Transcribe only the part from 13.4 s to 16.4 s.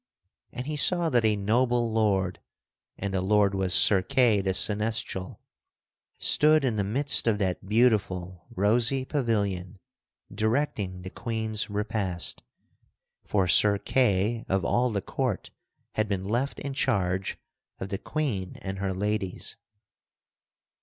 Sir Kay of all the court had been